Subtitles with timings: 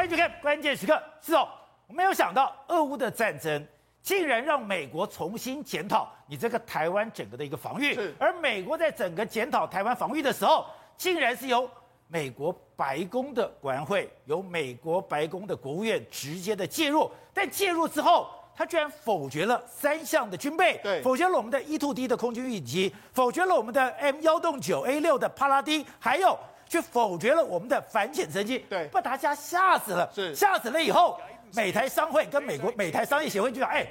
[0.00, 0.98] 欢迎去看关键时刻。
[1.20, 1.46] 是哦，
[1.86, 3.62] 我没有想到俄乌的战争
[4.02, 7.92] 竟然让美国重新检讨你这个台湾整个的一个防御。
[7.92, 10.64] 是，而美国在整个检讨台湾防御的时候，
[10.96, 11.68] 竟然是由
[12.08, 17.10] 美国白宫的国安会、由美国白宫的国务院直接的介入。
[17.34, 18.26] 但介入之后，
[18.56, 26.38] 他居然否决了三项的军备，对，否决了我们的 E-2D 的空军预警机，否决了我们的 M 幺洞九 A 六的帕拉丁，还有。
[26.70, 30.08] 却否决了我们的反潜直升机，对，把大家吓死了。
[30.14, 31.20] 是吓死了以后，
[31.52, 33.84] 美台商会跟美国美台商业协会就讲：哎，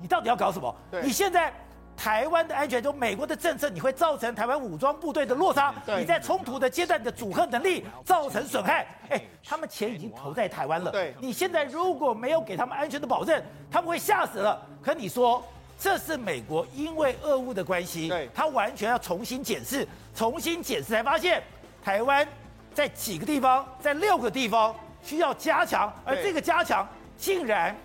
[0.00, 0.72] 你到底要搞什么？
[1.02, 1.52] 你现在
[1.96, 5.74] 台湾的安全，就美国的政策，你会造成台湾武装部队的落差。
[5.84, 8.86] 对，你在冲突的阶段的阻吓能力造成损害。
[9.08, 10.92] 哎，他们钱已经投在台湾了。
[10.92, 14.64] 对，你现在如果没有给他们安全的保证，他们会吓死了。
[14.80, 15.44] 可你说，
[15.76, 21.42] 这是美国因为俄乌的关系，对，他完全要重新检视，重新检视才发现
[21.82, 22.26] 台湾。
[22.72, 27.76] 在几个地方，在六个地方需要加强，而这个加强竟然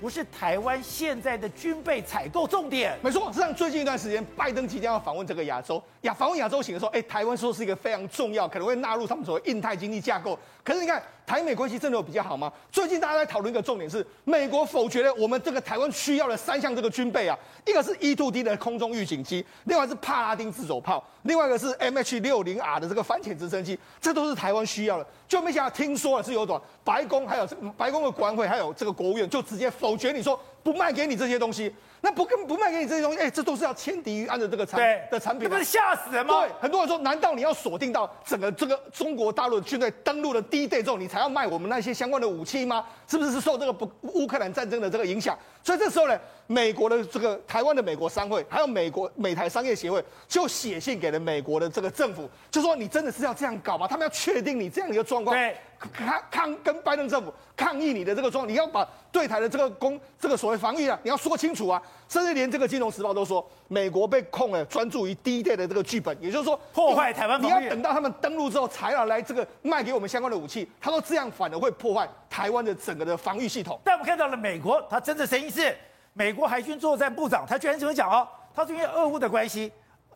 [0.00, 2.98] 不是台湾现在的军备采购重点。
[3.02, 10.36] 没错，实际上最近一段时间，拜登即将要访问这个亚洲，亚访问亚洲行的时候，哎，台湾说是一个非常重要，可能会纳入他们所谓印太经济架构。
[10.64, 11.00] 可是你看。
[11.30, 12.52] 台美关系真的有比较好吗？
[12.72, 25.06] 最近大家在讨论一个重点是，美国否决了我们这个台湾需要的三项这个军备啊，一个是 E-2D 的空中预警机，另外是帕拉丁自走炮，另外一个是 MH-60R 的这个反潜直升机，这都是台湾需要的。
[25.28, 31.74] 就没想到听说了是有种白宫还有白宫的国安会还有这个国务院就直接否决你说不卖给你这些东西。
[32.02, 34.80] 那不跟不卖给你这些东西，哎，这都是要千敌于安的这个产
[35.10, 36.40] 的产品，那不是吓死人吗？
[36.40, 42.86] 对，很多人说，难道你要锁定到整个这个中国大陆军队登陆了 D-Day 之后，你才要卖我们那些相关的武器吗？
[43.06, 45.38] 是不是是受这个不乌克兰战争的这个影响？
[45.62, 53.86] 所以这时候呢，美国的这个台湾的美国商会，还有美国美台商业协会，就写信给了美国的这个政府，就说你真的是要这样搞吗？
[53.86, 61.80] 他们要确定你这样一个状况，对，抗抗跟拜登政府抗议你的这个状况，你要把对台的这个攻这个所谓防御啊，你要说清楚啊。
[62.08, 67.54] 甚至连这个金融时报都说，美国被控了专注于低 day 的这个剧本，也就是说破坏台湾防御。
[67.54, 70.68] 你要等到他们登陆之后，才要来这个卖给我们相关的武器。
[70.80, 72.08] 他说这样反而会破坏
[72.40, 73.78] 台湾的整个的防御系统。
[73.84, 75.76] 但我们看到了美国，他真的声音是
[76.14, 79.70] 美国海军作战部长，他居然这么讲哦，他说因为俄乌的关系，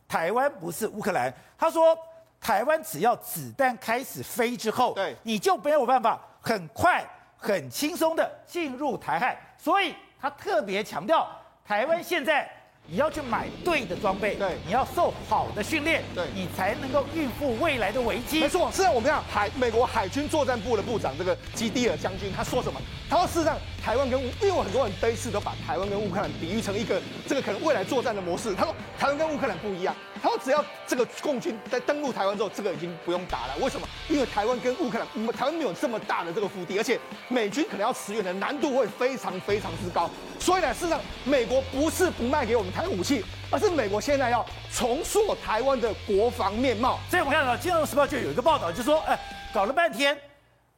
[0.09, 1.31] 台湾不是乌克兰。
[1.59, 1.95] 他说
[2.41, 7.05] 台湾只要子弹开始飞之后，对，你就没有办法很快
[7.37, 9.39] 很轻松的进入台海。
[9.59, 11.29] 所以他特别强调。
[11.63, 12.51] 台湾现在，
[12.87, 18.41] 你要去买对的装备，对，你要受好的训练，对，你才能够应付未来的危机。
[18.41, 22.79] 没错，是啊我们讲海美国海军作战部的部长这个基蒂尔将军，他说什么？
[23.09, 28.55] 他说事实上，台湾跟因为很多人第一次都把台湾跟乌克兰比喻成一个这个可能未来作战的模式。
[28.55, 29.95] 他说台湾跟乌克兰不一样。
[30.23, 33.55] 他说：“只要这个共军在登陆台湾之后，这个已经不用打了。
[33.61, 33.87] 为什么？
[34.09, 40.09] 因为台湾跟乌克兰，台湾没有这么大的这个腹地，而且美军可能要驰援的难度会非常非常之高。
[40.41, 46.99] 所以呢，事实上，美国不是不卖给我们台湾武器，而是美国现在要重塑台湾的国防面貌。
[47.11, 49.19] 所以我看到《金融时报》就有一个报道，就说：哎，
[49.53, 50.17] 搞了半天，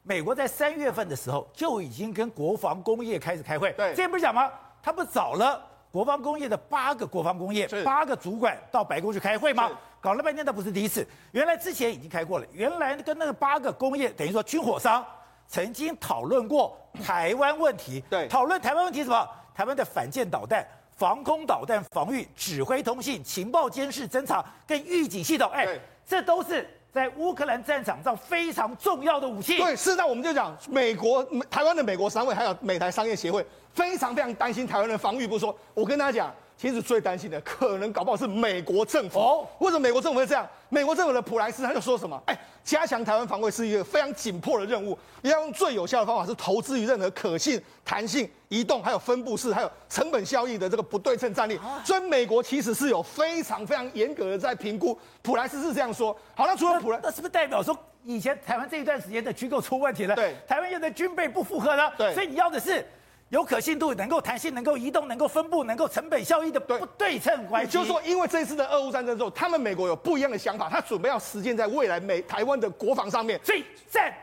[0.07, 3.73] 美国在三月份的时候就已经跟国防工业开始开会。
[3.73, 4.49] 对，之前不是讲吗？
[4.81, 9.71] 他不找了。”国防工业的八个国防工业，八个主管到白宫去开会吗？
[9.99, 11.07] 搞了半天，那不是第一次。
[11.33, 12.45] 原来之前已经开过了。
[12.53, 15.03] 原来跟那个八个工业，等于说军火商，
[15.49, 18.05] 曾经讨论过台湾问题。
[18.11, 19.27] 对，讨论台湾问题什么？
[19.55, 25.51] 台湾的反舰导弹、防空导弹防御、指挥通信、情报监视侦查跟预警系统。
[25.51, 25.67] 哎，
[26.05, 29.59] 这都是在乌克兰战场上非常重要的武器。
[29.59, 33.45] 对，是那我们就讲美国、台湾的美国商会，还有美台商业协会。
[33.75, 39.19] 非常非常担心台湾的防御，不说，我跟大家讲，其实最担心的可能搞不好是美国政府。
[39.19, 40.49] 哦，为什么美国政府会这样？
[40.69, 42.21] 美国政府的普莱斯他就说什么？
[42.27, 51.61] 哎，加强台湾防卫是一个非常紧迫的任务，要用最有效的方法是投资于任何可信、弹性、移动，还有分布式，还有成本效益的这个不对称战力。
[51.85, 54.99] 所以美国其实是有非常非常严格的在评估。
[55.23, 56.17] 普莱斯是这样说。
[56.35, 60.17] 好，那除了普莱，那是不是代表说以前台湾这一段时间的机构出问题了？
[60.17, 61.93] 对，台湾现在军备不符合了。
[61.99, 62.85] 对，所以你要的是。
[63.31, 67.67] 有可信度，能够弹性，能够移动，能够分布，能够成本效益的不对称关系。
[67.67, 73.41] 也就是说，因为这一次的俄乌战争之后，他们美国有不一样的想法，他准备要实践在未来美台湾的国防上面。
[73.43, 74.15] 所以战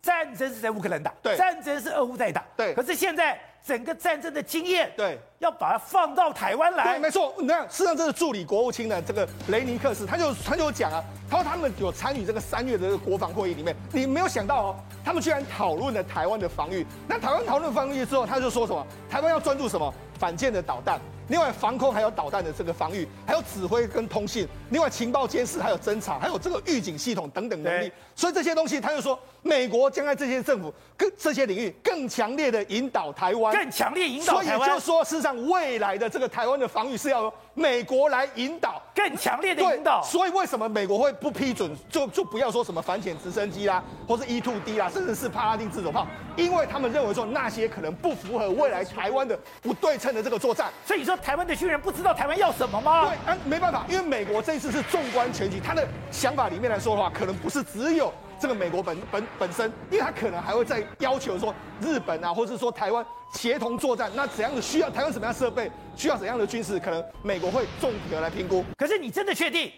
[0.00, 2.72] 战争是在乌克兰打，对，战争是俄乌在打，对。
[2.74, 6.92] 可是现在整个战争的经验，对，要把它放到台湾来。
[6.94, 7.34] 对，没错。
[7.38, 14.76] 你看，事实上这是助理国务卿的这个雷尼克斯，他就他就讲啊，他说他们有参与这个三月的这个国防会议里面，你没有想到哦。
[15.04, 16.86] 他们居然讨论了台湾的防御。
[17.08, 18.86] 那台湾讨论防御之后，他就说什么？
[19.08, 19.92] 台湾要专注什么？
[20.18, 27.90] 反舰的导弹、另外防空还有导弹的这个防御，还有指挥跟通信，另外情报监视还有侦查，还有这个预警系统等等能力。
[28.14, 34.68] 所以这些东西，他就说美国将在这些政府更这些领域更强烈的引导台湾，更强烈引导台湾。
[34.68, 40.02] 所以就说，事实上未来的这个台湾的防御是要由美国来引导，更强烈的引导。
[40.02, 41.70] 所以为什么美国会不批准？
[41.88, 46.06] 就就不要说什么反潜直升机啦，或是 E-2D 啦，甚至是帕拉丁自走炮，
[46.36, 50.70] 因为他们认为说那些可能不符合未来台湾的不对称的这个作战。
[50.84, 53.06] 所以说，台湾的军人不知道台湾要什么吗？
[53.06, 63.04] 对，啊，没办法，因为美国这一次是纵观全局，他的想法里面来说的话，可能不是只有这个美国本本本身，因为他可能还会再要求说日本啊，或者说台湾
[63.34, 68.64] 协同作战，那怎样的需要台湾什么样设备，需要怎样的军事，可能美国会综合来评估。
[68.78, 69.70] 可是你真的确定？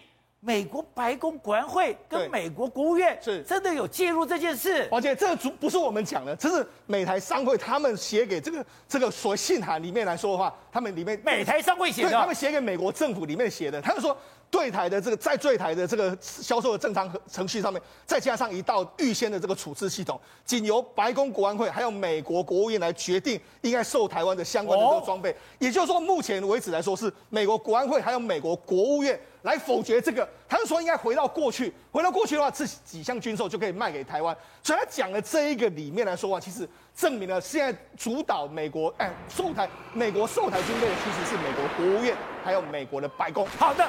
[0.45, 14.15] 美国白宫国安会跟美国国务院是真的有介入这件事，而且这个不是我们讲的，这是美台商会他们写给这个这个所谓信函里面来说的话，他们里面美台商会写的，他们写给美国政府里面写的，他们说。
[14.53, 25.35] 对台的这个在对台的这个销售的正常程序上面，再加上一道预先的这个处置系统，仅由白宫国安会还有美国国务院来决定应该售台湾的相关的这个装备。
[25.57, 30.27] 也就是说，目前为止来说是美国国安会还有美国国务院来否决这个。
[30.49, 34.35] 他就说应该回到过去，回到过去的话，这几项军售就可以卖给台湾。
[34.61, 43.45] 所以他讲的这一个里面来说话，其实证明了现在主导美国哎售台美国售台军备的其实是美国国务院还有美国的白宫。
[43.57, 43.87] 好的。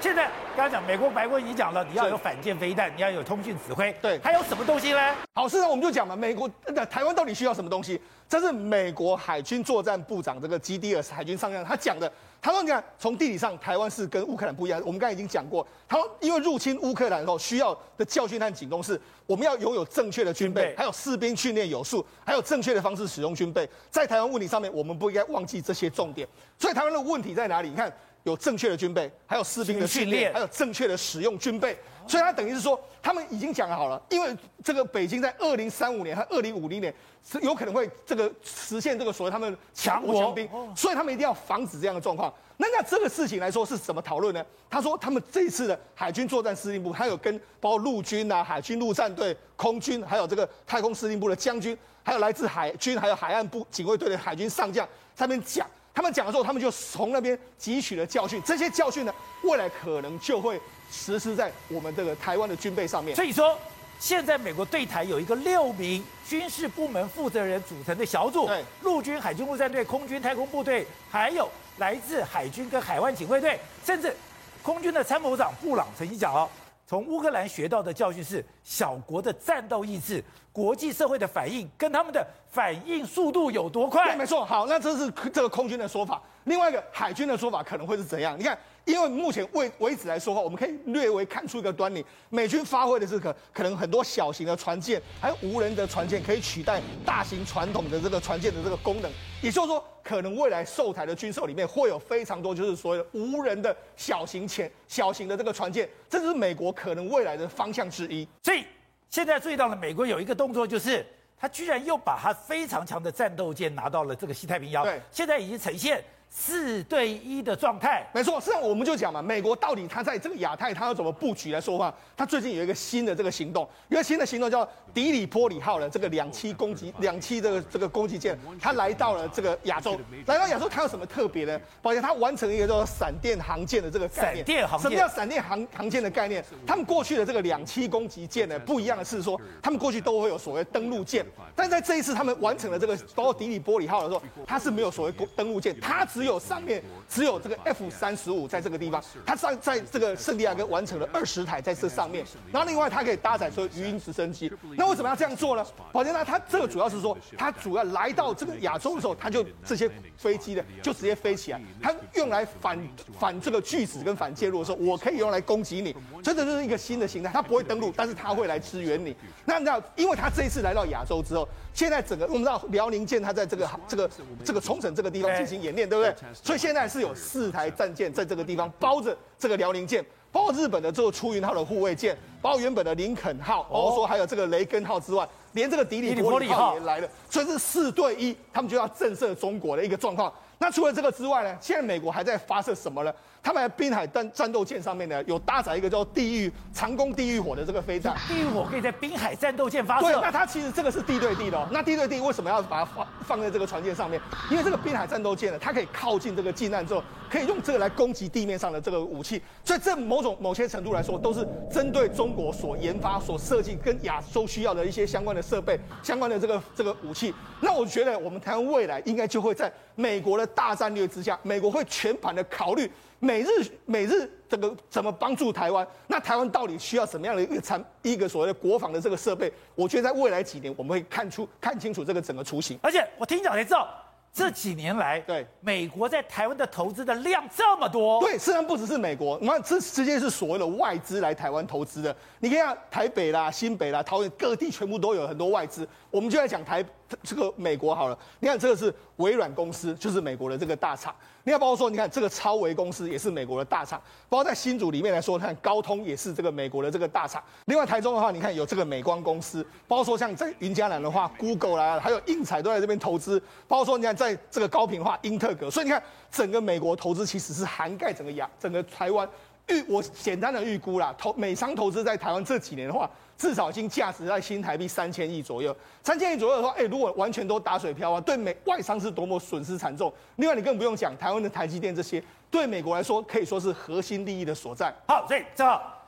[0.00, 5.14] 现在刚才讲美国白宫已经讲了，你要有反舰飞弹，你要有通讯指挥，对，还有什么东西呢？
[5.34, 8.00] 好，事实上我们就讲嘛，美国那台湾到底需要什么东西？
[8.28, 12.10] 这是美国海军作战部长这个基迪尔斯海军上将他讲的。
[12.42, 14.80] 他说：“你看，从地理上，台湾是跟乌克兰不一样。
[14.84, 23.68] 我们刚才已经讲过，他说因为入侵乌克兰的时候需要的教训和警告是，我们要拥有正确的军备，还有士兵训练有素，还有正确的方式使用军备。
[23.90, 26.28] 在台湾问题上面，我们不应该忘记这些重点。
[26.58, 27.70] 所以台湾的问题在哪里？
[27.70, 27.92] 你看。”
[28.26, 31.78] 有正确的军备，还有士兵的训练，还有正确的使用军备，
[32.08, 36.92] 所以他等于是说，他们已经讲好了，因为这个北京在二零三五年和二零五零年
[37.24, 42.34] 是有可能会这个实现这个所谓他们强国强兵，所以他们一定要防止这样的状况。
[42.56, 44.44] 那那这个事情来说是怎么讨论呢？
[44.68, 55.64] 他说他们这一次的海军作战司令部，还有跟包括陆军啊、海军陆战队、空军，还有这个太空司令部的将军，还有来自海军还有海岸部警卫队的海军上将，上面讲。
[55.96, 58.40] 他们讲的时候，他们就从那边汲取了教训。
[58.44, 60.60] 这些教训呢，未来可能就会
[60.92, 63.16] 实施在我们这个台湾的军备上面。
[63.16, 63.58] 所以说，
[63.98, 74.14] 现在美国对台有一个六名军事部门负责人组成的小组，对，陆军、海军陆战队、空军、太空部队，还有来自海军跟海湾警卫队，甚至
[74.62, 76.46] 空军的参谋长布朗曾经讲哦。
[76.86, 80.22] 从乌克兰学到的教训是，小国的战斗意志、
[80.52, 84.04] 国际社会的反应跟他们的反应速度有多快？
[84.04, 84.44] 对，没错。
[84.44, 86.22] 好，那这是这个空军的说法。
[86.44, 88.38] 另外一个海军的说法可能会是怎样？
[88.38, 88.56] 你看。
[88.86, 92.04] 因为目前为为止来说话，我们可以略微看出一个端倪。
[92.30, 99.10] 美军发挥的这个可能很多小型的船舰，还有无人的船舰，可以取代大型传统的这个船舰的这个功能。
[99.42, 108.26] 也就是说，可能未来售台的军售里面会有非常多，就是所谓的无人的小型潜小型的这个船舰，这就是美国可能未来的方向之一。
[108.44, 108.64] 所以
[109.10, 111.04] 现在注意到了，美国有一个动作，就是
[111.36, 114.84] 他居然又把他非常强的战斗舰拿到了这个西太平洋。
[114.84, 116.04] 对，现在已经呈现。
[116.38, 118.38] 四对一的状态，没错。
[118.38, 121.92] 实际上我们就讲嘛，美国到底他在这个亚太，他要怎么布局来说话？
[122.14, 129.98] 他最近有一个新的这个行动，一个新的行动叫迪里波里号的这个两栖攻击两栖这个这个攻击舰，它来到了这个亚洲。
[130.26, 131.58] 来到亚洲，它有什么特别呢？
[131.80, 134.36] 抱歉，它完成一个叫做闪电航舰的这个概念。
[134.36, 134.90] 闪电航舰。
[134.90, 136.44] 什么叫闪电航航舰的概念？
[136.66, 141.24] 他们过去的这个两栖攻击舰呢，不一样的是说，他们过去都会有所谓登陆舰，
[141.54, 154.52] 但在这一次他们完成了这个包括迪里波里号的时候，它是没有所谓登陆舰，它只有上面只有这个 F 三十五在这个地方，它上在这个圣地亚哥完成了二十台在这上面，然后另外它可以搭载说鱼鹰直升机。
[154.76, 155.64] 那为什么要这样做呢？
[155.92, 162.78] 宝杰呢，它这个主要是说，它主要来到这个亚洲的时候，它就这些飞机的就直接飞起来，它用来反
[163.18, 167.30] 反这个拒止跟反介入的时候，我可以用来攻击你，真的就是一个新的形态。
[167.32, 169.14] 它不会登陆，但是它会来支援你。
[169.44, 174.10] 那你知道，因为它这一次来到亚洲之后，现在整个我们知道辽宁舰它在这个这个
[174.42, 176.14] 这个冲绳这个地方进行演练，对不对？
[176.32, 180.02] 所以现在是有四台战舰在这个地方包着这个辽宁舰，
[180.32, 190.32] 包括日本的这个出云号的护卫舰，包括原本的林肯号，包括说还有这个雷根号之外，连这个迪里波里号也来了，所以是四对一，他们就要震慑中国的一个状况。
[190.56, 193.12] 那除了这个之外呢，现在美国还在发射什么呢？
[193.46, 198.12] 他们在滨海战战斗舰上面呢，有搭载一个叫地狱长弓地狱火的这个飞弹。
[198.26, 200.06] 地狱火可以在滨海战斗舰发射。
[200.06, 201.68] 对，那它其实这个是地对地的哦。
[201.70, 204.20] 那地对地为什么要把它放放在这个船舰上面？
[204.50, 207.00] 因为这个滨海战斗舰呢，它可以靠近这个近岸之后，
[207.30, 209.40] 可以用这个来攻击地面上的这个武器。
[209.62, 217.32] 所以这某种某些程度来说，都是针对中国所研发、所设计跟亚洲需要的一些相关的设备、相关的这个这个武器。
[217.60, 222.90] 那我觉得我们台湾未来应该就会在美国的大战略之下，美国会全盘的考虑。
[223.18, 223.48] 美日
[223.84, 225.86] 美日这个怎么帮助台湾？
[226.06, 229.52] 那台湾到底需要什么样的一个产一个所谓的国防的这个设备？
[229.74, 232.78] 我觉得在未来几年，我们会看出看清楚这个整个雏形。
[232.82, 233.88] 而且我听讲才知道，
[234.32, 238.20] 这几年来，对美国在台湾的投资的量这么多。
[238.20, 242.14] 对，虽然不只是美国，你看这直接是所谓的外资来台湾投资的。
[242.40, 245.88] 你看台北啦、新北啦、桃园各地全部都有很多外资。
[246.10, 246.84] 我们就在讲台
[247.22, 248.18] 这个美国好了。
[248.40, 251.14] 你看这个是微软公司，就是美国的这个大厂。
[251.44, 254.00] 你看，包括说，你看这个超微公司也是美国的大厂。
[254.28, 257.42] 包括在新竹里面来说，看高通也是这个美国的这个大厂。
[257.66, 259.64] 另外台中的话，你看有这个美光公司。
[259.86, 263.40] 包括说像在云嘉南的话，Google 啦，还有应采都在这边投资。
[263.68, 265.70] 包括说你看在这个高屏的话，英特格。
[265.70, 269.28] 所以你看整个美国投资其实是涵盖整个亚整个台湾。
[269.68, 275.76] 预我简单的预估啦，投美商投资在台湾这几年的话，至少已经价值在新台币三千亿左右。
[276.02, 280.12] 三千亿左右的话，哎，如果完全都打水漂啊，对美外商是多么损失惨重。
[280.36, 284.94] 另外，你更不用讲台湾的台积电这些，对美国来说可以说是核心利益的所在。
[285.06, 286.06] 好，所以正好，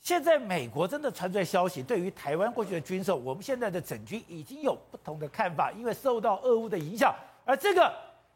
[0.00, 7.92] 现在美国真的传出来消息，对于台湾过去的军售，我们现在的整军已经有不同的看法，因为受到俄乌的影响，而这个。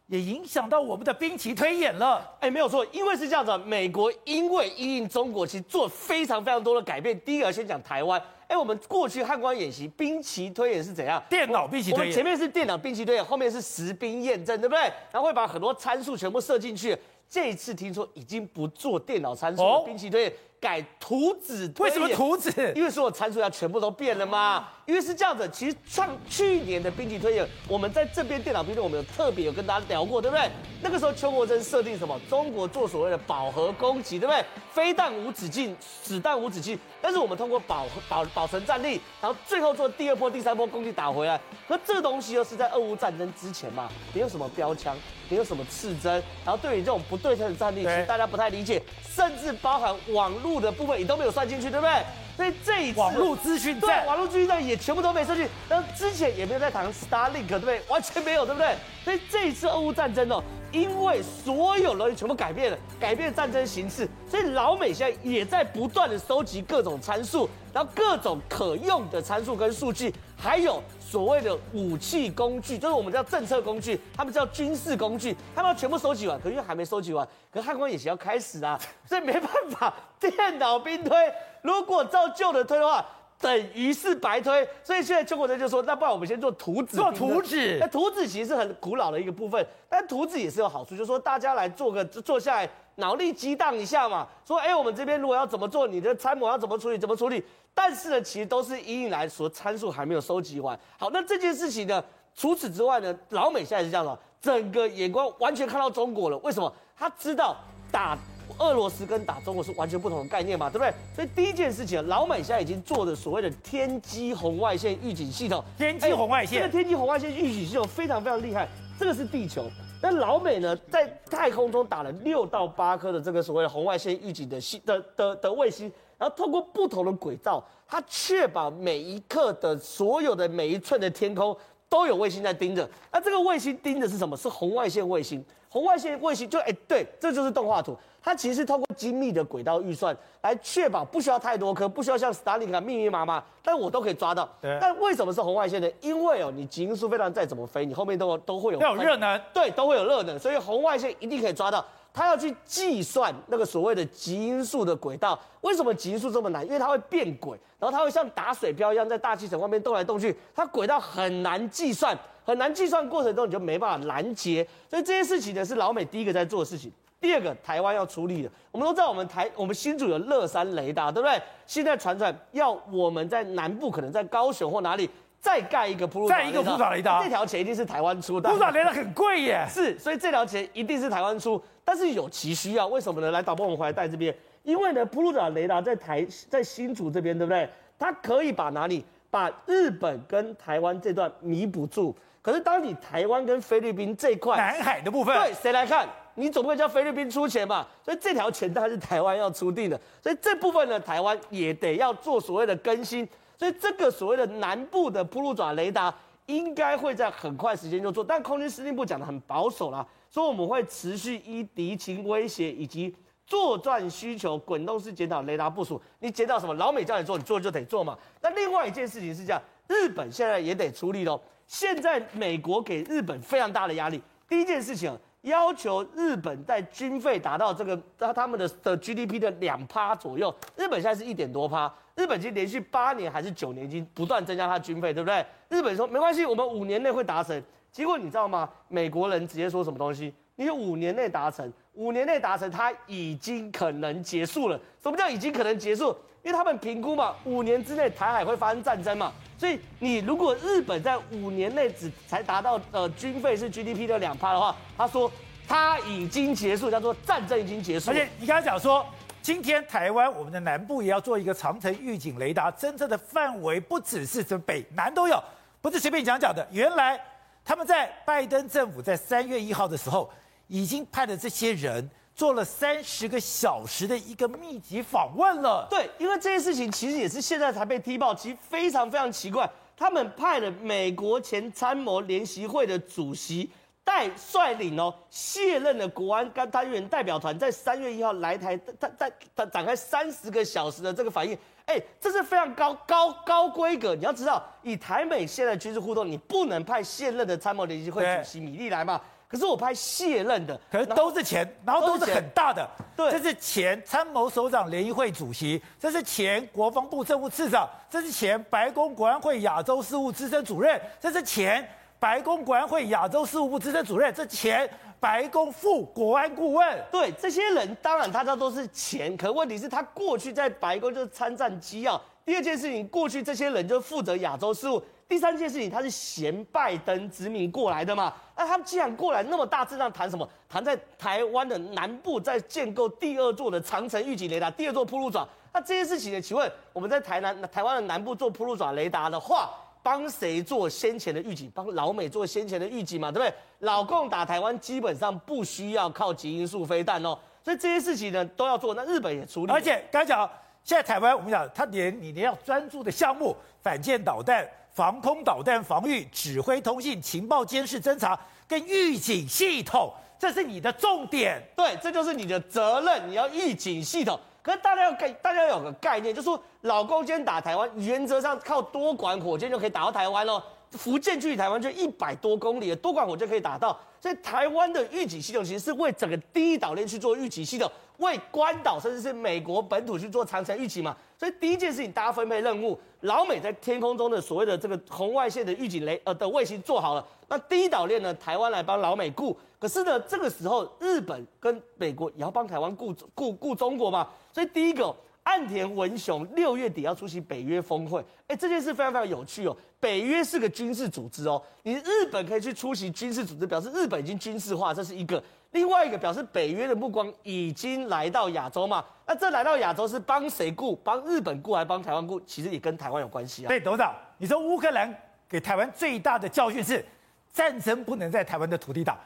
[0.06, 7.18] 也影响到我们的兵棋推演了，哎，没有错，因为是这样子，美国因为因应中国，其实做非常非常多的改变。
[7.20, 11.22] 第一个要先讲台湾，哎，我们过去汉光演习兵棋推演是怎样？
[11.30, 14.82] 电脑兵棋推演，前面是电脑兵棋推演，后面是实兵验证，对不对？
[15.10, 16.96] 然后会把很多参数全部设进去。
[17.26, 20.32] 这一次听说已经不做电脑参数兵棋推演。
[20.64, 22.50] 哦改图纸，为什么图纸？
[22.74, 24.66] 因为所有参数要全部都变了嘛。
[24.86, 30.50] 因为是这样子，其实上去年的兵棋推演，我们在这边电脑兵论，我们有特别有跟大家聊过，对不对？
[30.82, 32.18] 那个时候邱国正设定什么？
[32.28, 34.44] 中国做所谓的饱和攻击，对不对？
[34.72, 41.40] 飞弹无止境，子弹无止境，但是我们通过保保保存战力，然后最后做第二波、第三波攻击打回来。
[41.66, 43.88] 可这个东西又是在俄乌战争之前嘛？
[44.12, 44.94] 没有什么标枪，
[45.30, 50.53] 没有什么刺针，然后对于这种不对称的战力，其实大家不太理解，甚至包含网络。
[50.60, 52.04] 的部分也都没有算进去，对不对？
[52.36, 55.52] 所以这一次网络资讯对网络资讯站也全部都没算进去。
[55.68, 57.80] 然后之前也没有在谈 Starlink，对不对？
[57.88, 58.74] 完全没有，对不对？
[59.04, 60.42] 所以这一次俄乌战争哦，
[60.72, 70.12] 因为所有东西全部改变了，改变战争形式，所以老美现在也在不断的收集各种参数，然后各种可用的参数跟数据，
[70.44, 70.82] 还有。
[71.00, 81.16] 所谓的武器工具，就是我们叫政策工具，他们叫军事工具，他们要全部收集完，可是因为还没收集完，可是汉光演习要开始啊， 所以没办法，电脑兵推，
[81.62, 83.06] 如果照旧的推的话，
[83.38, 97.42] 等于是白推，所以现在邱国正就说，那不然我们先做图纸，做图纸，那图纸其实是很古老的一个部分，但图纸也是有好处，就是说大家来做个坐下来，脑力激荡一下嘛，说哎，我们这边如果要怎么做，你的参谋要怎么处理，怎么处理。
[97.74, 100.78] 但是呢，其实都是因应来说参数还没有收集完。
[100.96, 102.02] 好，那这件事情呢，
[102.36, 106.38] 除此之外呢，老美现在是这样的，整个眼光完全看到中国了。
[106.38, 106.72] 为什么？
[106.96, 107.56] 他知道
[107.90, 108.16] 打
[108.58, 110.94] 俄罗斯跟打中国是完全不同的概念嘛，对不对？
[111.16, 115.64] 所以第一件事情，老美现在已经做的所谓的天基红外线预警系统。
[115.76, 118.68] 天基红外线，这个天基红外线预警系统非常非常厉害。
[118.96, 119.68] 这个是地球，
[120.04, 125.90] 那老美呢，在太空中打了六到八颗的这个所谓的红外线预警的星的的的卫星。
[126.18, 131.56] 然后透过不同的轨道，它确保每一刻的所有的每一寸的天空
[131.88, 132.86] 都有卫星在盯着。
[133.10, 134.36] 那这个卫星盯的是什么？
[134.36, 135.42] 是红外线卫星。
[135.70, 137.96] 红外线卫星就哎，对，这就是动画图。
[138.24, 144.48] 它其实是透过精密的轨道预算来确保不需要太多颗，不需要像 Starlink 密密麻麻，但我都可以抓到。
[144.62, 144.78] 对。
[144.80, 145.90] 但为什么是红外线呢？
[146.00, 149.38] 因为哦，你极音速飞弹再怎么飞，你后面都都会有要有热能。
[149.52, 151.84] 对，都会有热能，所以红外线一定可以抓到。
[152.14, 156.64] 它要去计算那个所谓的极音速的轨道，为什么极音速这么难？
[156.64, 166.90] 因为它会变轨，然后它会像打水漂一样在大气层外面动来动去，它轨道很难计算，很难计算过程中你就没办法拦截，所以这些事情呢是老美第一个在做的事情。
[167.24, 171.40] 第二个，台湾要出力的，我们都知道我们台我们新竹有乐山雷达，对不对？
[171.66, 175.08] 现在传传要我们在南部，可能在高雄或哪里。
[175.40, 178.48] 再盖一个普鲁，再一个铺路雷达，这条钱一定是台湾出的。
[178.50, 183.30] 铺路雷达很贵耶， 是，所以这条钱一定是台湾出，但是有其需要，为什么呢？
[183.30, 187.68] 来导播，我们回来带这边，因为呢，铺路雷达在台在新竹这边，对不对？
[187.98, 189.04] 它可以把哪里？
[189.30, 192.16] 把日本跟台湾这段弥补住。
[192.40, 196.08] 可是当你台湾跟菲律宾这块南海的部分，对谁来看？
[196.34, 197.86] 你总不会叫菲律宾出钱嘛？
[198.04, 200.00] 所以这条钱当然是台湾要出定的。
[200.22, 203.28] 所以这部分呢，台湾也得要做所谓的更新。
[203.56, 206.12] 所以这个所谓的南部的铺路爪雷达，
[206.46, 208.24] 应该会在很快时间就做。
[208.24, 213.14] 但空军司令部讲的很保守啦，说我们会持续依敌情威胁以及
[213.46, 216.02] 作战需求，滚动式检讨雷达部署。
[216.18, 216.74] 你检讨什么？
[216.74, 218.18] 老美叫你做，你做就得做嘛。
[218.40, 221.40] 那另外一件事情是这样，日本现在也得出力喽。
[221.66, 224.20] 现在美国给日本非常大的压力。
[224.48, 230.54] 第一件事情，要求日本在军费达到这个他他们的的 GDP 的两趴左右。
[230.76, 235.44] 日本现在是一点多趴，日本已经连续八年还是九年，已经不断增加它军费，对不对？
[235.68, 237.62] 日本说没关系，我们五年内会达成。
[237.92, 238.68] 结果你知道吗？
[238.88, 240.34] 美国人直接说什么东西？
[240.56, 244.78] 你五年内达成，五年内达成，它已经可能结束了。
[245.02, 246.16] 什么叫已经可能结束？
[246.42, 255.30] 因为他们评估嘛，五年之内台海会发生战争嘛，所以你如果日本在五年内只才达到呃军费是 GDP 的两趴的话，他说
[255.66, 258.10] 他已经结束，叫做战争已经结束。
[258.10, 259.06] 而且你刚才讲说，
[259.40, 265.42] 今天台湾我们的南部也要做一个长城预警雷达，侦测的范围不只是这北南都有，
[265.80, 266.66] 不是随便讲讲的。
[266.70, 267.18] 原来
[267.64, 270.30] 他们在拜登政府在三月一号的时候
[270.68, 272.10] 已经派了这些人。
[272.36, 275.86] 做了三十个小时的一个密集访问了。
[275.88, 279.70] 对，因为这件事情其实也是现在才被踢爆，其实非常非常奇怪。
[279.96, 283.70] 他们派了美国前参谋联席会的主席
[284.02, 291.56] 带率领哦卸任的国安干单元代表团，在三月一号来台， 他在他展开三十个小时的这个反应。
[291.86, 294.16] 哎，这是非常高高高规格。
[294.16, 299.20] 你要知道，以台美现在军事互动，你不能派现任的参谋联席会主席米利来嘛？
[299.54, 302.84] 可是我拍卸任的，可是都是钱，然后都是很大的。
[303.14, 317.04] 对，这是前参谋首长联谊会主席，这是前国防部政务次长，这是前白宫国安会亚洲事务资深主任，这是前白宫国安会亚洲事务部资深主任，这前白宫副国安顾问。
[317.12, 322.20] 对，这些人当然大家都是钱，可问题是他过去在白宫就是参战机要。
[322.44, 325.00] 第二件事情，过去这些人就负责亚洲事务。
[325.28, 328.32] 第三件事情，他是衔拜登之命过来的嘛？
[328.56, 330.48] 那他们既然过来那么大阵仗，谈什么？
[330.68, 335.48] 谈在台湾的南部在建构第二座的长城预警雷达，第二座铺路爪。
[335.72, 336.40] 那这些事情呢？
[336.40, 339.70] 请问我们在台南、台湾的南部做铺路爪雷达的话，
[340.02, 341.72] 帮谁做先前的预警？
[341.74, 343.32] 帮老美做先前的预警嘛？
[343.32, 343.54] 对不对？
[343.80, 348.94] 老共打台湾基本上不需要靠极音速飞弹哦，所以这些事情呢都要做。
[348.94, 350.48] 那日本也处理，而且刚才讲，
[350.84, 354.68] 现在台湾我们讲，他连你连要专注的项目，反舰导弹。
[354.94, 361.60] 防空导弹防御、指挥通信、情报监视侦查跟预警系统，这是你的重点。
[361.76, 363.28] 对，这就是你的责任。
[363.28, 364.38] 你要预警系统。
[364.62, 370.62] 可是大家要概，大家要有个概念，就是说老共今天打台湾，原则上靠多管火箭就可以打到台湾喽。
[370.96, 373.98] 福建距离台湾就一百多公里，多管火箭可以打到。
[374.20, 381.14] 所以台湾的预警系统其实是为整个第一岛链去做预警系统，为关岛甚至是美国本土去做长程预警嘛。
[381.36, 389.56] 所以第一件事情，大家分配任务，老美在天空中的所谓的这个红外线的预警雷呃的卫星做好了，那第一岛链呢，台湾来帮老美顾。
[389.78, 394.26] 可是呢，这个时候日本跟美国也要帮台湾顾顾顾中国嘛。
[394.52, 395.14] 所以第一个。
[395.44, 399.76] 岸田文雄六月底要出席北约峰会，哎，这件事非常非常有趣哦。
[400.00, 405.42] 北约是个军事组织哦，你日本可以去出席军事组织，表示日本已经军事化，这是一个。
[405.72, 409.04] 另外一个表示北约的目光已经来到亚洲嘛。
[409.26, 410.94] 那这来到亚洲是帮谁顾？
[410.96, 412.40] 帮日本顾还帮台湾顾？
[412.42, 413.68] 其实也跟台湾有关系啊。
[413.68, 415.12] 对，董事长，你说乌克兰
[415.48, 417.04] 给台湾最大的教训是，
[417.52, 419.18] 战争不能在台湾的土地打。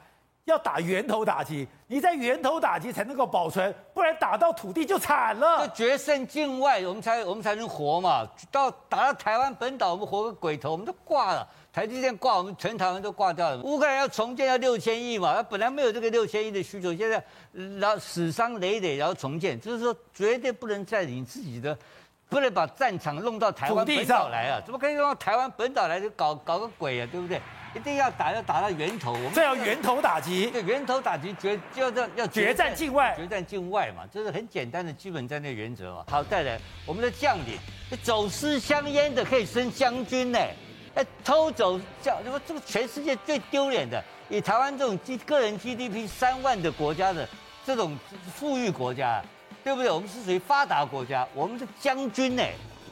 [0.49, 5.69] 要打源头打击，你在源头打击才能够保存，不然打到土地就惨了。
[5.69, 8.27] 就决胜境外，我们才我们才能活嘛。
[8.51, 11.47] 到打到台湾本岛，我们活个鬼头，我们都挂了。
[11.71, 13.63] 台积电挂，我们全台湾都挂掉了。
[13.63, 17.23] 乌克兰要重建要六千亿嘛，他本来没有这个六千亿的需求，现在
[17.79, 21.79] 然后死伤累累，然后重建，就是说绝对不能在你自己的，
[22.29, 24.61] 不能把战场弄到台湾本岛来啊！
[24.65, 27.09] 怎么可以弄到台湾本岛来就搞搞个鬼啊？
[27.11, 27.41] 对不对？
[27.75, 29.13] 一定要打，要打到源头。
[29.13, 36.05] 我们这要源头打击，对，源头打击决就要要决战境外，决战境外嘛，这是很简单的基本战略原则嘛。
[36.11, 37.59] 好，再来，我们的将领，
[38.03, 40.39] 走私香烟的可以升将军呢，
[40.95, 47.29] 哎，偷走叫，什么这个全世界最丢脸的，以台湾这种 G 个人 GDP 三万的国家的
[47.67, 47.97] 这种
[48.35, 49.23] 富裕国家，
[49.65, 49.91] 对不对？
[49.91, 52.43] 我们是属于发达国家，我们的将军呢？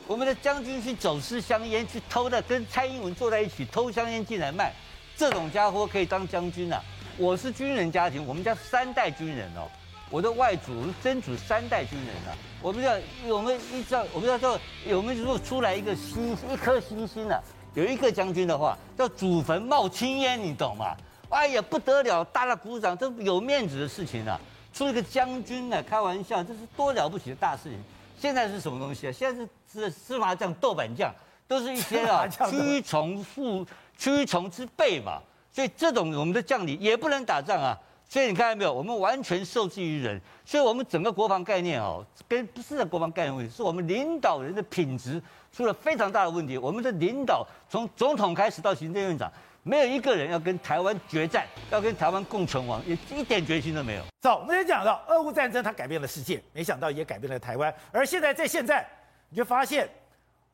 [0.06, 4.72] 我们的将军去走私香烟，去偷的，跟蔡英文坐在一起偷香烟进来卖，
[5.16, 6.80] 这种家伙可以当将军啊！
[7.18, 9.66] 我是军人家庭，我们家三代军人哦，
[10.08, 12.30] 我的外祖曾祖三代军人啊，
[12.62, 12.94] 我们要
[13.34, 14.56] 我们依照我们要说，
[14.90, 17.40] 我们如果出来一个星一颗星星啊，
[17.74, 20.94] 有一个将军的话，叫祖坟冒青烟，你懂吗？
[21.30, 24.40] 哎呀，不得了，大家鼓掌，这有面子的事情啊！
[24.76, 27.78] 出了个将军呢，开玩笑，这是多了不起的大事情。
[28.20, 29.12] 现在是什么东西啊？
[29.12, 31.10] 现在是是芝麻酱、豆瓣酱，
[31.48, 33.66] 都是一些啊蛆虫附
[33.98, 35.18] 蛆虫之辈嘛。
[35.50, 37.74] 所以这种我们的将领也不能打仗啊。
[38.06, 38.72] 所以你看到没有？
[38.74, 40.20] 我们完全受制于人。
[40.44, 46.58] 所以我们整个国防概念哦，跟不是在国防概念问题，是我们领导人的品质出了非常大的问题。
[46.58, 49.32] 我们的领导从总统开始到行政院长。
[49.66, 54.02] 没有一个人要跟台湾决战，要跟台湾共存亡，也一点决心都没有。
[54.20, 57.74] 走，我们也讲到俄乌战争，它改变了世界，没想到也改变了台湾。
[57.90, 58.86] 而现在在现在，
[59.28, 59.88] 你就发现。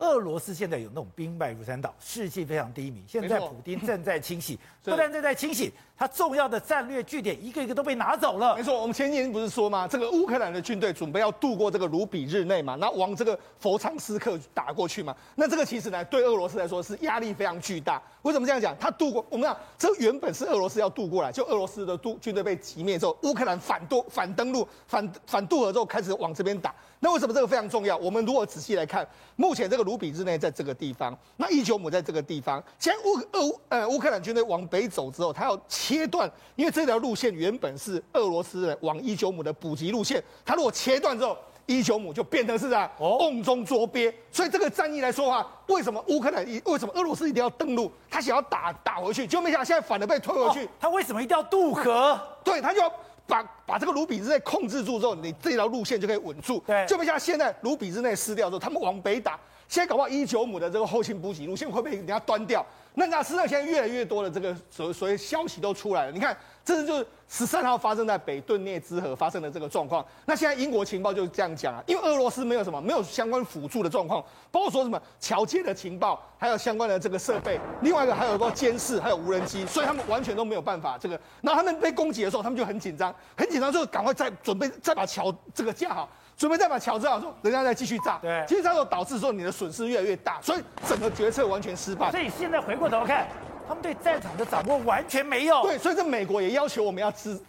[0.03, 3.05] 俄罗斯现在有那种兵败如山倒，士气非常低迷。
[3.07, 8.57] 现在普京正在清洗， 不但正在清洗，他重要的战略据点一个一个都被拿走了。
[8.57, 9.87] 没错，我们前几天不是说吗？
[9.87, 15.15] 这个乌克兰的军队准备要渡过这个卢比日内嘛，那往这个佛昌斯克打过去嘛。
[15.37, 18.03] 那这个其实呢，对俄罗斯来说是压力非常巨大。
[18.23, 18.77] 为什么这样讲？
[18.81, 26.75] 他渡过，我们讲这原本是俄罗斯要渡过来，就俄罗斯的渡军队被击灭之后，乌克兰反渡、反登陆、反反渡河之后，开始往这边打。
[27.05, 27.97] 那为什么这个非常重要？
[27.97, 32.63] 我们如果仔细来看，目前这个卢比日内在这个地方，那伊久姆在这个地方。
[32.79, 41.37] 现在乌俄呃乌克兰军队往北走之后，他要切断，因为这条路线原本是俄罗斯人往伊久姆的补给路线，他如果切断之后，
[41.67, 44.15] 伊久姆就变成是这样瓮中捉鳖。
[44.31, 47.91] 所以这个战役来说的话，为什么乌克兰一为什么俄罗斯一定要登陆？
[48.09, 50.69] 他想要打打回去，就没想到现在反而被推回去。
[50.79, 52.17] 他为什么一定要渡河？
[52.45, 52.93] 对，他就要。
[53.27, 56.63] 把把这个卢比之内控制住之后，你这条路线就可以稳住。
[56.67, 62.65] 对，就不像现在卢比之内失掉之后，他们往北打，现在搞不好一九五的这个后勤补给路线会被人家端掉。
[62.95, 66.37] 那那实际上现在越来越多的这个所所谓消息都出来了，你看。
[66.65, 70.07] 这是就是十三号发生在北顿涅兹河发生的这个状况。
[70.27, 81.21] 那现在英国情报就是这样讲啊，因为俄罗斯没有什么没有相关辅助的状况，包括说什么桥接的情报，还有相关的这个设备，另外一个还有个监视，还有无人机，所以他们完全都没有办法这个。
[81.41, 86.09] 然后他们被攻击的时候，他们就很紧张，很紧张，就赶快再准备再把桥这个架好，
[86.43, 88.19] 准备再把桥炸好，说人家再继续炸。
[88.21, 92.11] 对，继续炸之后导致说你的损失越来越大，所以整个决策完全失败。
[92.11, 93.29] 所以现在回过头看。
[93.73, 95.63] 他们对战场的掌握完全没有。
[95.63, 97.41] 对，所以这美国也要求我们要指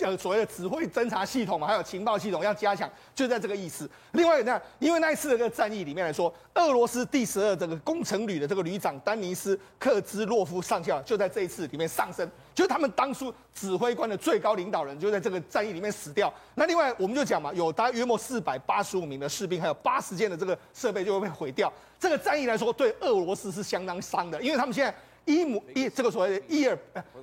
[0.00, 3.90] 呃所谓的指挥侦察系统嘛，还有情报系统要加强，就在这个意思。
[4.12, 16.32] 另外呢，因为那一次的这个战役里面来说，俄罗斯第十二这个工程旅的这个旅长丹尼斯克兹洛夫上校就在这一次里面丧生，就是他们当初指挥官的最高领导人就在这个战役里面死掉。
[16.54, 21.72] 那另外我们就讲嘛，有大约莫四百八十五名的士兵，还有八十件的这个设备就会被毁掉。
[21.98, 24.94] 这个战役来说，对俄罗斯是相当伤的，因为他们现在。
[25.24, 26.78] 伊姆伊这个所谓的伊尔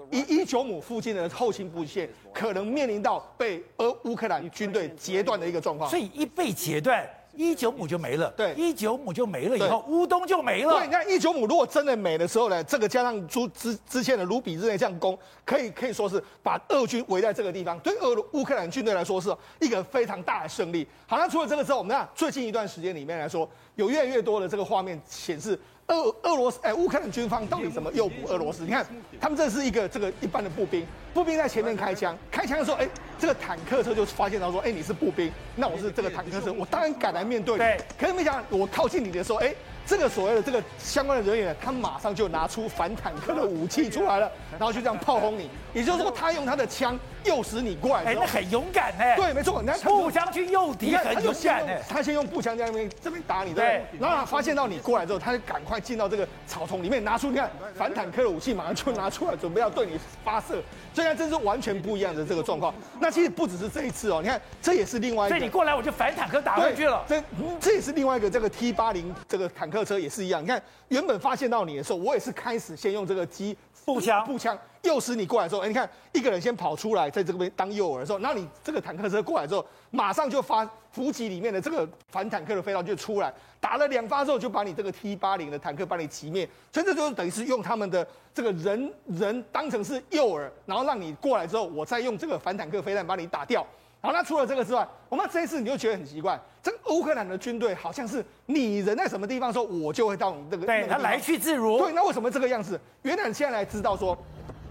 [0.10, 8.32] 伊伊久姆附近的后勤补给线可能面临到被俄乌克兰军队截断的一个状况，所以一被截断，一九姆就没了。
[8.38, 10.80] 对，一九姆就没了以后，乌东就没了。
[10.80, 20.88] 对，你看一九姆如果真的没的时候呢，这个加上之之之前的卢比日内这样攻，可以可以说是把俄军围在这个地方，对俄乌克兰军队来说是一个非常大的胜利。
[21.06, 25.60] 好，那除了这个之后，我们看最近一段时间里面来说，有越来越多的这个画面显示。
[25.89, 28.63] 俄俄罗斯哎，乌克兰军方到底怎么诱捕俄罗斯？
[28.63, 28.86] 你看，
[29.19, 32.88] 他们这是一个这个一般的步兵，步兵在前面开枪，开枪的时候，哎，
[33.19, 37.58] 这个坦克车就发现到说，哎，你是步兵，那我是这个坦克车，我当然敢来面对。
[37.58, 39.54] 对，可是没想到我靠近你的时候，哎。
[39.89, 45.49] 这个所谓的这个相关的人员，他马上就拿出反坦克的武器出来了， 然后就这样炮轰你。
[45.73, 48.04] 也就是说，他用他的枪诱使你过来。
[48.04, 49.15] 哎，那很勇敢哎。
[49.15, 51.82] 对，没错，你看步枪去诱敌很勇敢哎。
[51.89, 53.84] 他先用步枪在那边这边打你，对。
[53.99, 60.62] 然后他发现到你过来之后，他就赶快进到这个草丛里面，拿出你看反坦克的武器，马上就拿出来，准备要对你发射。
[60.93, 62.73] 虽然这是完全不一样的这个状况。
[62.99, 65.36] 那其实不只是这一次哦，你看这也是另外一个。
[65.36, 67.04] 所以你过来我就反坦克打回去了。
[67.08, 67.23] 这
[67.60, 70.62] 这也是另外一个这个 T 八零这个坦克车也是一样，你看。
[70.89, 93.63] 原本发现到你的时候，我也是开始先用这个机步枪步枪诱使你过来的时候，哎，你看一个人先跑出来，在这边当诱饵的时候，然后你这个坦克车过来之后，马上就发伏击里面的这个反坦克的飞弹就出来，打了两发之后，就把你这个 T 八零的坦克把你击灭，所以这就是等于是用他们的这个人人当成是诱饵，然后让你过来之后，我再用这个反坦克飞弹把你打掉。
[94.02, 100.65] 好，那除了这个之外，我们这一次你就觉得很奇怪，这个乌克兰的军队好像是你人在什么地方的时候，我就会到你这个。
[100.65, 101.78] 对，他来去自如。
[101.80, 102.80] 对，那为什么这个样子？
[103.04, 104.17] 原来现在才知道说，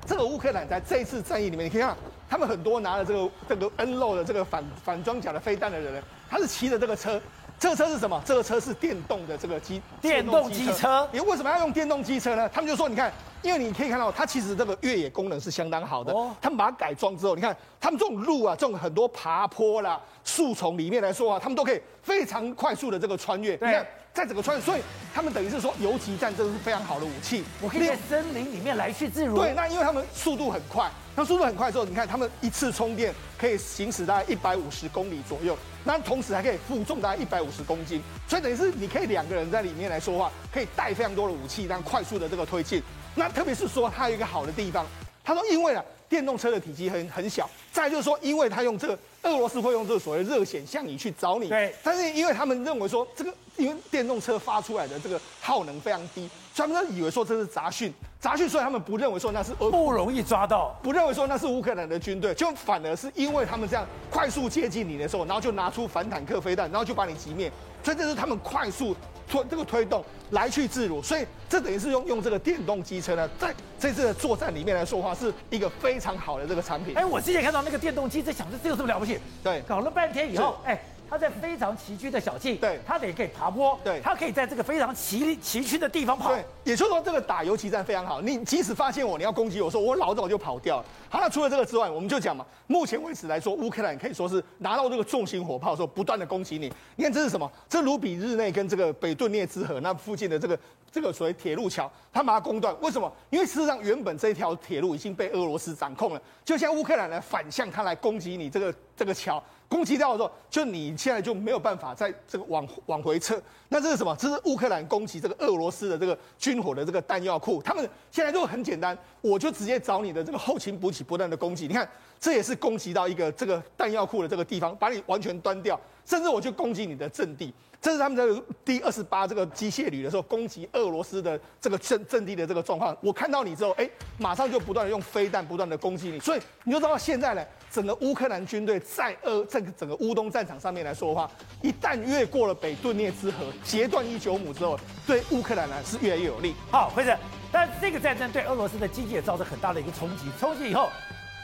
[0.06, 1.96] 这个乌克兰在这一次战役里面，你可以看
[2.28, 7.20] 他们很多拿了这个这个 N 六的这个反反装甲的飞弹的人，他是骑着这个车。
[7.60, 8.22] 这个车是什么？
[8.24, 11.08] 这个车是电动的这个机电动机车。
[11.10, 12.48] 你为什么要用电动机车呢？
[12.50, 13.12] 他们就说，你看，
[13.42, 16.12] 因为你可以看到它其实这个越野功能是相当好的。
[16.12, 16.30] 哦。
[16.40, 23.56] 他们把它改装之后，你看他们这种路啊，这种很多爬坡啦、树丛里面来说啊，他们都可以非常快速的这个穿越。
[23.56, 23.68] 对。
[23.68, 24.80] 你看，在整个穿越，所以
[25.12, 27.42] 他们等于是说游击战，这是非常好的武器。
[27.60, 29.36] 我可以在森林里面来去自如。
[29.36, 30.88] 对，那因为他们速度很快。
[31.18, 42.80] 那速度很快之后，你看他们一次充电可以行驶大概一百五十公里左右，那同时还可以负重大概一百五十公斤，所以等于是你可以两个人在里面来说话，可以带非常多的武器，这样快速的这个推进。
[43.16, 44.86] 那特别是说它有一个好的地方，
[45.24, 56.28] 他说因为啊电动车的体积很很小，再就是说因为他用这个俄罗斯会用这个所谓热显像仪去找你，对，但是因为他们认为说这个因为电动车发出来的这个耗能非常低。
[56.56, 67.48] 他们都以为说这是杂讯，杂讯，所以他们不认为说那是不容易抓到，不认为说那是乌克兰的军队，就反而是因为他们这样快速接近你的时候，然后就拿出反坦克飞弹，然后就把你击灭，
[67.84, 68.92] 所以这是他们快速
[69.28, 76.96] 推这个推动来去自如，所以这等于是用用这个电动机车呢，在这次的作战里面来说的话是一个非常好的这个产品。
[76.96, 79.18] 哎，我之前看到那个电动机在，想着这有什么了不起？
[79.42, 80.78] 对，搞了半天以后，哎。
[81.08, 88.20] 它在非常崎岖的小径，对，它得可以爬坡，对，它可以在这个非常崎崎岖的地方跑，对，也就是说这个打游击战非常好。
[88.20, 90.84] 你即使发现我，你要攻击我说，我老早就跑掉了。
[91.08, 96.72] 好，那除了这个之外，我们就讲嘛，目前为止来说，乌克兰可以说是拿到这个重型火炮的时候，不断的攻击你。
[96.96, 97.50] 你看这是什么？
[97.68, 100.58] 这卢比日内跟这个北顿涅茨河那附近的这个
[100.92, 102.74] 这个所谓铁路桥，他把它攻断。
[102.80, 103.10] 为什么？
[103.30, 109.42] 因为事实上原本这条铁路已经被俄罗斯掌控了，就像乌克兰来反向他来攻击你这个这个桥。
[109.68, 113.40] 攻击掉的时候，就你现在就没有办法在这个往往回撤。
[113.68, 114.16] 那这是什么？
[114.16, 117.62] 这是乌克兰攻击这个俄罗斯的这个军火的这个弹药库。
[117.62, 121.68] 他们现在就很简单，我就直接找你的这个后勤补给不断的攻击。
[121.68, 121.86] 你看，
[122.18, 127.52] 这也是攻击到一个这个弹药库的这个地方，把你完全端掉，甚至我就攻击你的阵地。
[127.80, 132.96] 这是他们在第二十八这个机械旅的时候攻击俄罗斯的这个阵阵地的这个状况。
[133.00, 133.88] 我看到你之后，哎，
[134.18, 136.18] 马上就不断的用飞弹不断的攻击你。
[136.18, 137.44] 所以你就知道现在呢。
[137.70, 141.30] 整个乌克兰军队在呃这个整个乌东战场上面来说的话，
[141.62, 146.54] 一旦越过了北顿涅茨河，截断伊久姆之后，对乌克兰呢是越来越有利。
[146.70, 147.14] 好，辉子，
[147.52, 150.88] 但这个战争对俄罗斯的经济也造成很大的一个冲击，冲击以后，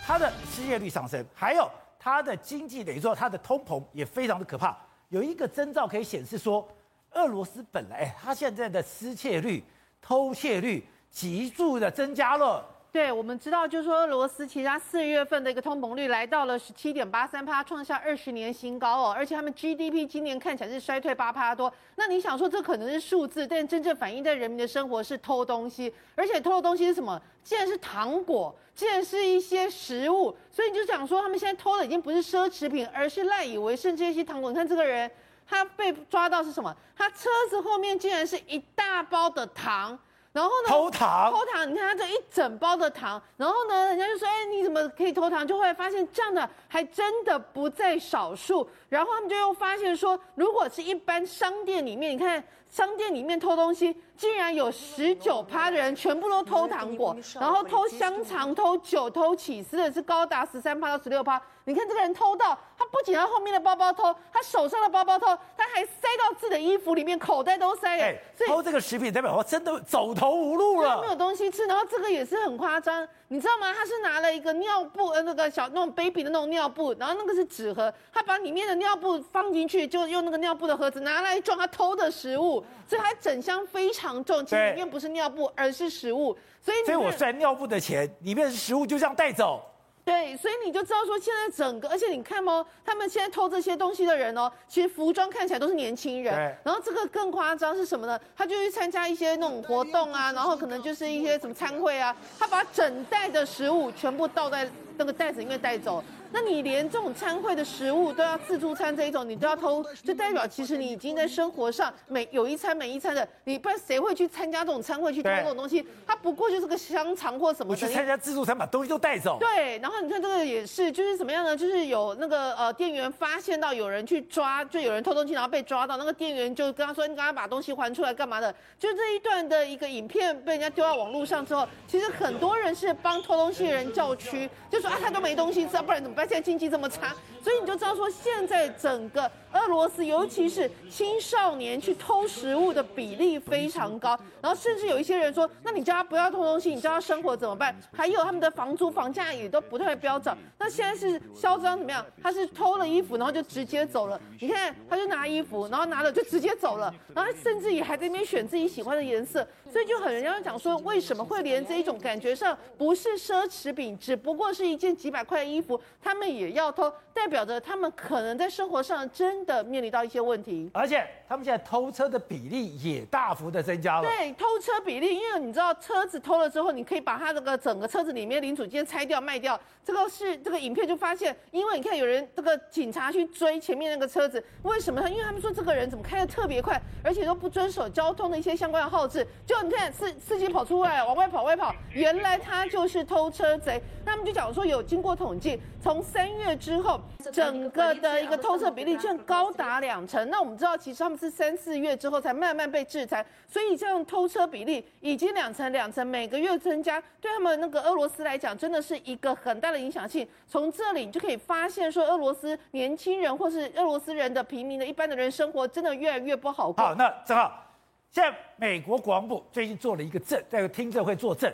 [0.07, 4.75] 它的失业率上升，还有它的经济等于说它的通膨也非常的可怕。
[5.15, 6.69] 有一个征兆可以显示说，
[7.13, 9.63] 俄罗斯本来他现在的失窃率、
[10.03, 12.67] 偷窃率急速的增加了。
[12.95, 19.13] 对，我们知道，就是说，俄罗斯其实它四月份的一个通膨率来到了十七点八三趴，创下二十年新高哦。
[19.13, 21.75] 而且他们 GDP 今年看起来是衰退八趴多。
[21.97, 27.21] 那你想说，这可能是数字，但真正反映在人民的生活是偷东西，而且偷的东西是什么？
[27.43, 30.33] 竟然是糖果，竟然是一些食物。
[30.49, 34.53] 所以你就想说，他们现在偷的已经不是奢侈品，而是赖以为生这些糖果。
[34.53, 35.11] 你看这个人，
[35.49, 36.73] 他被抓到是什么？
[36.97, 39.99] 他车子后面竟然是一大包的糖。
[40.35, 40.69] 然后呢？
[40.69, 41.71] 偷糖，偷糖！
[41.71, 48.69] 你看他这一整包的糖，然后呢，人家就说：“哎，你怎么可以偷糖？”就会发现这样的还真的不在少数。
[48.95, 61.43] 然后他们就又发现说，如果是一般商店里面，你看商店里面偷东西，竟然有十九趴的人全部都偷糖果，然后偷香肠、偷酒、偷起司的是高达十三趴到十六趴。
[61.67, 65.27] 你看这个人偷到，他不仅他后面的包包偷，他手上的包包偷，
[65.57, 68.03] 他还塞到自己的衣服里面，口袋都塞了。
[68.05, 71.67] 欸、所以偷这个食品代表说真的走投无路了，没有东西吃。
[71.67, 73.73] 然后这个也是很夸张，你知道吗？
[73.73, 86.37] 他是拿了一个尿布，呃，那个小那种 baby 的那种尿布，然后那个是纸盒，他把里面的尿布放进去，就用那个尿布的盒子拿来装他偷的食物，所以他整箱非常重，其实里面不是尿布，而是食物。
[86.61, 89.63] 所以，所以我算尿布的钱，里面是食物，就这样带走。
[90.05, 96.35] 对，所以你就知道说，现在整个，而且你看哦，他们现在偷这些东西的人哦，其实服装看起来都是年轻人。
[96.63, 98.21] 然后这个更夸张是什么呢？
[98.37, 104.69] 他就去参加一些那种活动啊，然后可能就是一些什么餐会啊，他把整袋的食物全部倒在
[104.99, 106.05] 那个袋子里面带走。
[106.35, 115.87] 那你连这种餐会的食物都要自助餐这一种，你都要偷，就代表其实你已经在生活上每有一餐每一餐的，你不然谁会去参加这种餐会去偷这种东西？
[116.05, 117.71] 他不过就是个香肠或什么。
[117.71, 119.39] 我去参加自助餐，把东西都带走。
[119.39, 121.57] 对，然后你看这个也是，就是怎么样呢？
[121.57, 136.24] 就是有那个呃店员发现到有人去抓，就有人偷东西，然后被抓到，那个店员就跟他说：“你刚刚把东西还出来，干嘛的？”就这一段的一个影片被人家丢到网络上之后，其实很多人是帮偷东西的人叫屈，就说啊他都没东西吃，不然怎么办？
[136.27, 144.19] 现在经济这么差，所以你就知道说，现在整个俄罗斯，尤其是青少年去偷食物的比例非常高。
[144.41, 147.79] 然后甚至有一些人说，那你叫他不要偷东西，你叫他生活怎么办？
[147.93, 150.35] 还有他们的房租、房价也都不太飙涨。
[150.59, 152.05] 那现在是嚣张怎么样？
[152.23, 154.19] 他是偷了衣服，然后就直接走了。
[154.41, 156.95] 你看，他就拿衣服，然后拿了就直接走了。
[157.15, 159.47] 然后甚至也还在那边选自己喜欢的颜色。
[159.71, 174.07] 所以就很人家讲说，为什么会连这一种感觉上不是奢侈品，只不过是一件几百块的衣服，他们也要偷，代表着他们可能在生活上真的面临到一些问题，而且他们现在偷车的比例也大幅的增加了。
[174.07, 179.59] 对，偷车比例，因为你知道车子偷了之后，你可以把它这个整个车子里面零组件拆掉卖掉。
[179.83, 185.09] 这个是这个影片就发现，因为你看有人这个警察去追前面那个车子，为什么他？
[185.09, 189.27] 因为他们说这个人怎么开的特别快，而且都不遵守交通的一些相关的号志。
[189.47, 193.81] 就你看司司机跑出来往外跑外跑，原来他就是偷车贼。
[194.05, 197.01] 他们就讲说有经过统计，从三月之后，
[197.33, 200.29] 整个的一个偷车比例居然高达两成。
[200.31, 210.27] 那我们知道，其实他们是三四月之后才慢慢被制裁，所以这样偷车比例已经两成两成，每个月增加，对他们那个俄罗斯来讲，真的是一个很大的影响性。
[210.49, 216.85] 从这里你就可以发现，说俄罗斯年轻人或是俄罗斯人的平民的一般的人生活，真的越来越不好过。
[216.85, 217.67] 好，那正好，
[218.11, 221.53] 现在美国国防部最近做了一个证，在听证会作证，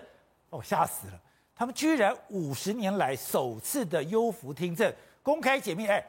[0.51, 1.13] 哦，吓死了。
[1.55, 4.91] 他们居然五十年来首次的优抚听证，
[5.23, 5.87] 公开解密。
[5.87, 6.05] 哎，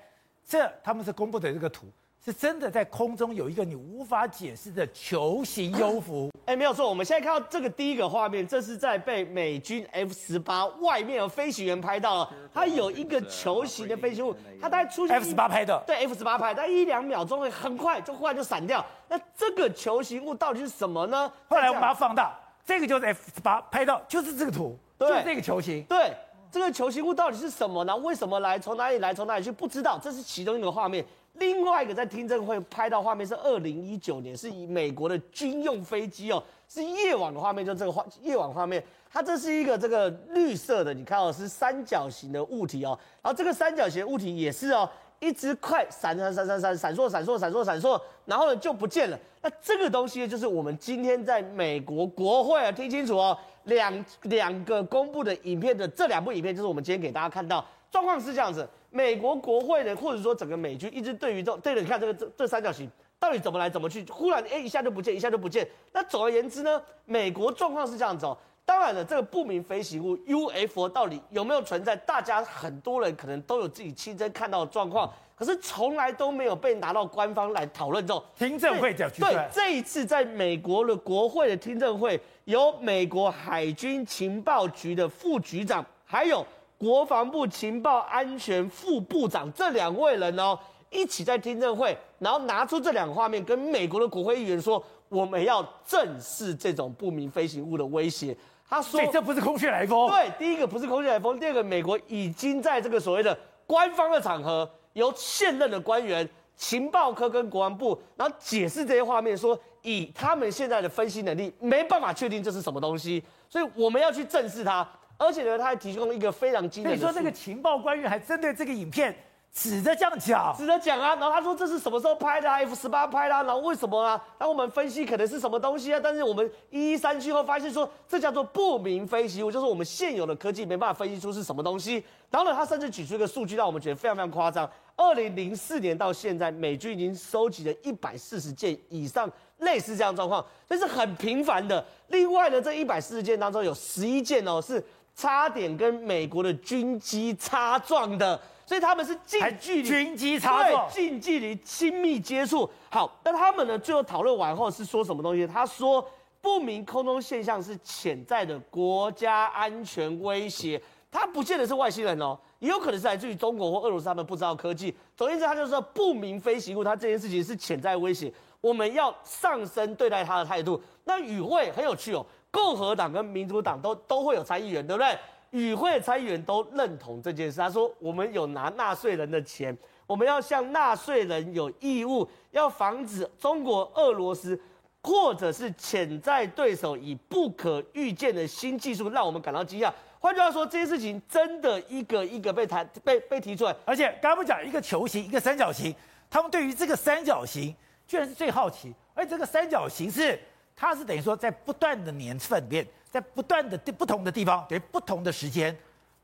[0.47, 1.85] 这他们是公布的这个图，
[2.23, 6.29] 是真的在空中有一个你无法解释的球形幽浮。
[6.45, 18.83] 哎，没有错，我们现在看到这个第一个画面，这是在被美军 F 十八外面的飞行员拍到了，它有一个球形的飞行物，它大概出现 F 十八拍的，对 F 十八拍，它一两秒钟会很快就忽然就闪掉。
[19.07, 21.31] 那这个球形物到底是什么呢？
[21.47, 24.77] 后来我们把它放大，这个就是 F 十八拍到，就是这个图。
[24.97, 26.13] 对，这个球形，对，
[26.51, 27.95] 这个球形物到底是什么呢？
[27.95, 28.59] 为什么来？
[28.59, 29.13] 从哪里来？
[29.13, 29.49] 从哪里去？
[29.49, 29.97] 不知道。
[29.97, 31.03] 这是其中一个画面。
[31.35, 38.83] 另外一个在听证会拍到画面是二零一九年，是以美国的军用飞机哦，是夜晚的画面，就这个画夜晚画面。
[39.09, 42.99] 它这是一个这个绿色的，你看哦，是三角形的物体哦。
[43.21, 44.89] 然后这个三角形的物体也是哦，
[45.21, 49.17] 一直快闪闪闪闪闪闪烁闪烁闪烁闪烁，然后呢就不见了。
[49.41, 53.37] 那这个东西呢，就是我们今天在美国国会啊，听清楚哦。
[53.65, 65.67] 两两个公布的影片的这两部影片，就是我们今天给大家看到状况是这样子：美国国会呢，或者说整个美军一直对于这对了，你看这个这这三角形到底怎么来怎么去，忽然哎一下就不见，一下就不见。
[65.91, 68.35] 那总而言之呢，美国状况是这样子哦。
[68.71, 75.11] 当然了，这个不明飞行物 UFO 到底有没有存在，大家很多人可能都有自己亲身看到的状况。
[75.35, 78.93] 可是从来都没有被拿到官方来讨论这种听证会。
[78.93, 86.45] 对，这一次在美国的国会的听证会，由美国海军情报局的副局长，还有
[86.77, 90.57] 国防部情报安全副部长这两位人哦，
[90.89, 98.33] 一起在听证会，然后拿出这两个画面，跟美国的国会议员说，我们要正视这种不明飞行物的威胁。
[98.71, 100.09] 他说，这不是空穴来风。
[100.09, 104.67] 对，第一个不是空穴来风，第二个，美国已经在这个所谓的官方的场合。
[104.93, 114.87] 由现任的官员、情报科跟国防部，然后解释这些画面，说以他们现在的分析能力，没办法确定这是什么东西，所以我们要去正视它。
[115.17, 116.95] 而且呢，他还提供一个非常惊人的。
[116.95, 119.15] 你说那个情报官员还针对这个影片
[119.53, 124.11] 指着这样讲，指着讲啊，然后他说这是什么时候拍的啊？F 十八拍的，然后为什么啊？
[124.39, 125.99] 然后我们分析可能是什么东西啊？
[126.01, 132.03] 但是我们一一删去后发现说，这叫做不明飞行物，就是我们现有的科技没办法分析出是什么东西。
[132.29, 134.69] 然后呢，他甚至举出一个数据，让我们觉得非常非常夸张。
[134.95, 141.83] 二零零四年到现在，美军已经收集了一百四十件以上类似这样状况，这是很频繁的。
[142.07, 144.81] 另外呢，这一百四十件当中有十一件哦是
[145.13, 148.39] 差点跟美国的军机擦撞的，
[148.71, 152.69] 所以他们是近距离军机擦撞，近距离亲密接触。
[152.89, 155.45] 好，那他们呢最后讨论完后是说什么东西？
[155.45, 160.81] 他说不明空中现象是潜在的国家安全威胁，
[161.11, 162.39] 他不见得是外星人哦。
[162.59, 164.95] 也有可能是来自于中国或俄罗斯，他们不知道科技。
[165.17, 168.31] 总而言之，他就是说不明飞行物，他这件事情是潜在威胁，
[168.61, 170.81] 我们要上升对待他的态度。
[171.03, 175.17] 那与会很有趣哦，共和党跟民主党都都会有参议员，对不对？
[175.51, 184.59] 与会参议员都认同这件事，他说我们有拿纳税人的钱，我们要向纳税人有义务，要防止中国、俄罗斯
[185.03, 189.91] 或者是潜在对手以不可预见的新技术让我们感到惊讶。
[190.19, 195.93] 换句话说，这件事情真的一个一个被谈、被被提出来，而且刚刚不讲一个球形、一个三角形，
[196.29, 197.75] 他们对于这个三角形
[198.07, 200.39] 居然是最好奇，而这个三角形是
[200.75, 205.77] 它是等于说在不断的年份里面，在不断的不同的地方，等于不同的时间、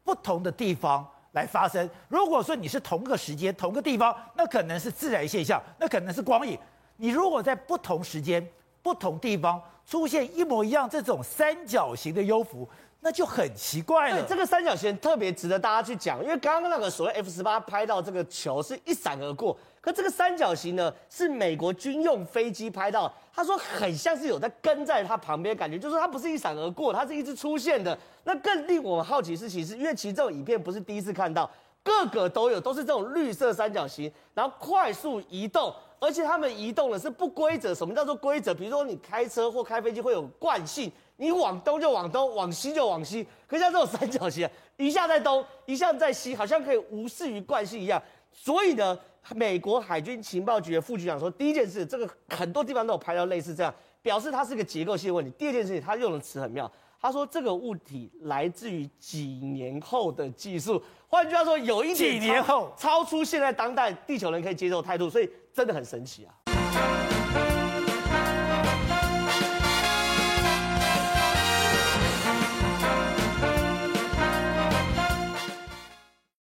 [0.05, 1.87] 不同的地方来发生。
[2.07, 6.57] 如果说你是同个时间、同个地方，那可能是自然现象，那可能是光影。
[6.95, 8.43] 你如果在不同时间、
[8.81, 12.67] 不同地方出现一模一样这种三角形的幽浮，
[13.01, 14.23] 那就很奇怪了。
[14.23, 19.55] 这个三角形特别值得大家去讲，因为刚刚那个所谓 F 十八拍到这个球是一闪而过，
[19.87, 27.97] 可这个三角形呢是美国军用飞机拍到，他说很像是有在跟在他旁边，感觉就是它不是一闪而过，它是一直出现的。
[28.25, 31.49] 那更令我们好奇是，其实因为其实这种影片不是第一次看到。
[31.83, 37.73] 个个都有，都是这种绿色三角形，然后快速移动，而且他们移动的是不规则。
[37.73, 38.53] 什么叫做规则？
[38.53, 43.25] 比如说你开车或开飞机会有惯性，你往东就往东，往西就往西。
[43.47, 48.03] 可像这种三角形，一下在东，一下在西，好像可以无视于惯性一样。
[48.33, 48.99] 所以呢，
[49.35, 55.31] 美国海军情报局的副局长说，第一件事，这个很多地方都有拍到类似这样，表示它是个结构性问题。
[55.37, 56.71] 第二件事情，他用的词很妙，
[57.01, 60.81] 他说这个物体来自于几年后的技术。
[61.07, 66.33] 换句话说，有一点几年后超出现在当代地球人可以接受态度，所以真的很神奇啊。